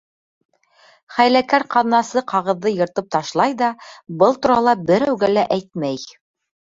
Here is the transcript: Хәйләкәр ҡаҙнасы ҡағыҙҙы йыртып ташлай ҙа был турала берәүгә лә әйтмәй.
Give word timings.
Хәйләкәр 1.17 1.65
ҡаҙнасы 1.75 2.23
ҡағыҙҙы 2.33 2.73
йыртып 2.77 3.13
ташлай 3.17 3.55
ҙа 3.63 3.69
был 4.25 4.41
турала 4.47 4.75
берәүгә 4.93 5.31
лә 5.35 5.45
әйтмәй. 5.59 6.03